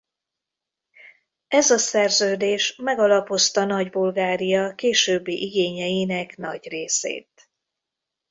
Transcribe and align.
Ez 1.47 1.69
a 1.69 1.77
szerződés 1.77 2.75
megalapozta 2.75 3.63
Nagy-Bulgária 3.65 4.75
későbbi 4.75 5.41
igényeinek 5.45 6.37
nagy 6.37 6.67
részét. 6.69 7.49